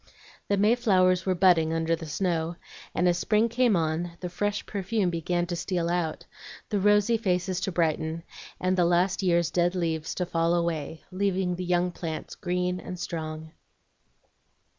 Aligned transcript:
The 0.47 0.57
mayflowers 0.57 1.27
were 1.27 1.35
budding 1.35 1.73
under 1.73 1.95
the 1.95 2.07
snow, 2.07 2.55
and 2.95 3.07
as 3.07 3.19
spring 3.19 3.49
came 3.49 3.75
on 3.75 4.13
the 4.19 4.29
fresh 4.29 4.65
perfume 4.65 5.11
began 5.11 5.45
to 5.45 5.55
steal 5.55 5.91
out, 5.91 6.25
the 6.69 6.79
rosy 6.79 7.17
faces 7.17 7.59
to 7.59 7.71
brighten, 7.71 8.23
and 8.59 8.75
the 8.75 8.85
last 8.85 9.21
year's 9.21 9.51
dead 9.51 9.75
leaves 9.75 10.15
to 10.15 10.25
fall 10.25 10.55
away, 10.55 11.03
leaving 11.11 11.53
the 11.55 11.63
young 11.65 11.91
plants 11.91 12.33
green 12.33 12.79
and 12.79 12.97
strong. 12.99 13.51